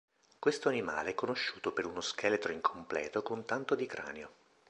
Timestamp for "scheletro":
2.01-2.51